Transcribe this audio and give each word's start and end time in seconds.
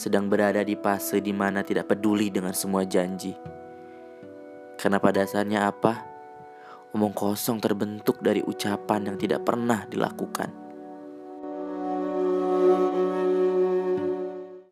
sedang 0.00 0.32
berada 0.32 0.64
di 0.64 0.80
fase 0.80 1.20
di 1.20 1.28
mana 1.28 1.60
tidak 1.60 1.92
peduli 1.92 2.32
dengan 2.32 2.56
semua 2.56 2.88
janji. 2.88 3.36
Karena 4.80 4.96
pada 4.96 5.28
dasarnya 5.28 5.68
apa? 5.68 6.08
Omong 6.96 7.12
kosong 7.12 7.60
terbentuk 7.60 8.16
dari 8.24 8.40
ucapan 8.40 9.12
yang 9.12 9.16
tidak 9.20 9.44
pernah 9.44 9.84
dilakukan. 9.84 10.59